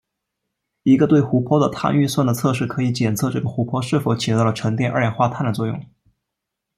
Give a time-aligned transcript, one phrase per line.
[0.81, 5.79] 一个对湖泊的碳预算的测试可以检测这个湖泊是否起到了沉淀二氧化碳的作用。